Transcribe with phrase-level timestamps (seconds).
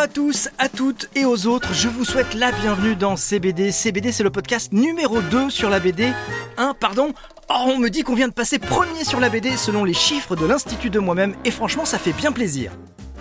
[0.00, 3.70] à tous, à toutes et aux autres, je vous souhaite la bienvenue dans CBD.
[3.70, 6.14] CBD c'est le podcast numéro 2 sur la BD.
[6.56, 7.12] 1, pardon
[7.50, 10.36] Oh, on me dit qu'on vient de passer premier sur la BD selon les chiffres
[10.36, 12.72] de l'Institut de moi-même et franchement ça fait bien plaisir.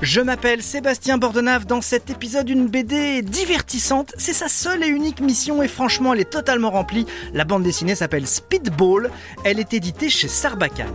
[0.01, 5.19] Je m'appelle Sébastien Bordenave, dans cet épisode une BD divertissante, c'est sa seule et unique
[5.19, 7.05] mission et franchement elle est totalement remplie.
[7.33, 9.11] La bande dessinée s'appelle Speedball,
[9.43, 10.87] elle est éditée chez Sarbacane.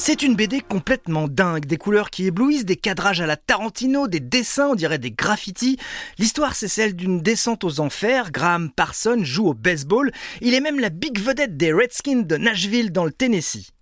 [0.00, 4.20] C'est une BD complètement dingue, des couleurs qui éblouissent, des cadrages à la Tarantino, des
[4.20, 5.76] dessins, on dirait des graffitis.
[6.18, 8.30] L'histoire, c'est celle d'une descente aux enfers.
[8.30, 10.12] Graham Parson joue au baseball.
[10.40, 13.72] Il est même la big vedette des Redskins de Nashville dans le Tennessee.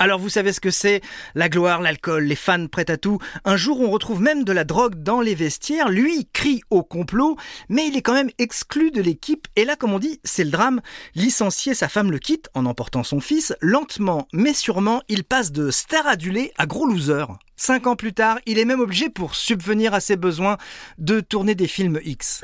[0.00, 1.00] Alors vous savez ce que c'est
[1.34, 3.18] La gloire, l'alcool, les fans prêts à tout.
[3.44, 5.88] Un jour on retrouve même de la drogue dans les vestiaires.
[5.88, 7.36] Lui crie au complot,
[7.68, 9.48] mais il est quand même exclu de l'équipe.
[9.56, 10.80] Et là, comme on dit, c'est le drame.
[11.16, 13.54] Licencié, sa femme le quitte en emportant son fils.
[13.60, 17.24] Lentement, mais sûrement, il passe de star adulé à gros loser.
[17.56, 20.58] Cinq ans plus tard, il est même obligé pour subvenir à ses besoins
[20.98, 22.40] de tourner des films X.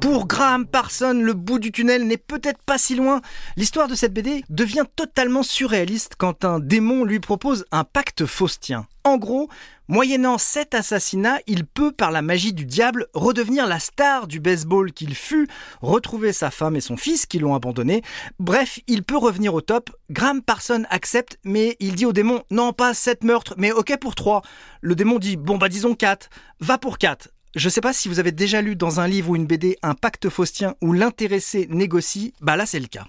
[0.00, 3.20] Pour Graham Parson, le bout du tunnel n'est peut-être pas si loin.
[3.56, 8.86] L'histoire de cette BD devient totalement surréaliste quand un démon lui propose un pacte faustien.
[9.02, 9.48] En gros,
[9.88, 14.92] moyennant sept assassinats, il peut, par la magie du diable, redevenir la star du baseball
[14.92, 15.48] qu'il fut,
[15.80, 18.02] retrouver sa femme et son fils qui l'ont abandonné.
[18.38, 19.90] Bref, il peut revenir au top.
[20.10, 24.14] Graham Parson accepte, mais il dit au démon, non pas sept meurtres, mais ok pour
[24.14, 24.42] trois.
[24.80, 26.30] Le démon dit, bon bah disons quatre.
[26.60, 27.30] Va pour quatre.
[27.56, 29.94] Je sais pas si vous avez déjà lu dans un livre ou une BD un
[29.94, 33.06] pacte faustien où l'intéressé négocie, bah là c'est le cas.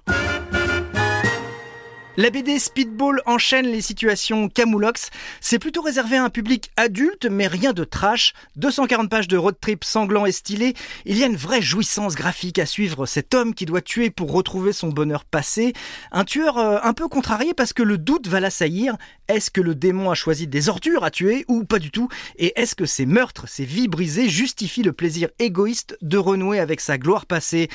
[2.20, 5.10] La BD Speedball enchaîne les situations camoulox.
[5.40, 8.34] C'est plutôt réservé à un public adulte, mais rien de trash.
[8.58, 10.74] 240 pages de road trip sanglant et stylé.
[11.06, 14.34] Il y a une vraie jouissance graphique à suivre cet homme qui doit tuer pour
[14.34, 15.72] retrouver son bonheur passé.
[16.12, 18.98] Un tueur euh, un peu contrarié parce que le doute va l'assaillir.
[19.30, 22.10] Est-ce que le démon a choisi des ordures à tuer ou pas du tout?
[22.36, 26.82] Et est-ce que ces meurtres, ces vies brisées justifient le plaisir égoïste de renouer avec
[26.82, 27.70] sa gloire passée?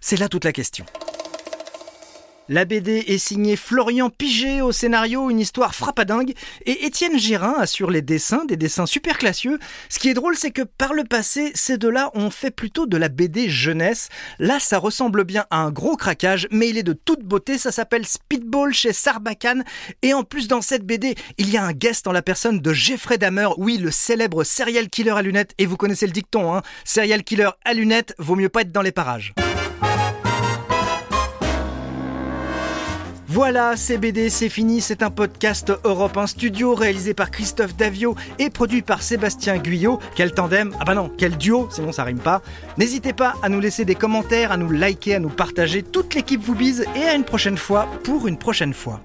[0.00, 0.86] C'est là toute la question.
[2.52, 6.34] La BD est signée Florian Piget au scénario, une histoire frappadingue,
[6.66, 9.60] et Étienne Gérin assure les dessins, des dessins super classieux.
[9.88, 12.96] Ce qui est drôle, c'est que par le passé, ces deux-là ont fait plutôt de
[12.96, 14.08] la BD jeunesse.
[14.40, 17.70] Là, ça ressemble bien à un gros craquage, mais il est de toute beauté, ça
[17.70, 19.62] s'appelle Speedball chez Sarbacane,
[20.02, 22.72] et en plus dans cette BD, il y a un guest en la personne de
[22.72, 26.62] Jeffrey Dahmer, oui, le célèbre serial killer à lunettes, et vous connaissez le dicton, hein,
[26.84, 29.34] serial killer à lunettes, vaut mieux pas être dans les parages.
[33.32, 34.80] Voilà, CBD, c'est fini.
[34.80, 40.00] C'est un podcast Europe 1 Studio réalisé par Christophe Davio et produit par Sébastien Guyot.
[40.16, 42.42] Quel tandem Ah bah non, quel duo, sinon ça rime pas.
[42.76, 45.84] N'hésitez pas à nous laisser des commentaires, à nous liker, à nous partager.
[45.84, 49.00] Toute l'équipe vous bise et à une prochaine fois pour une prochaine fois.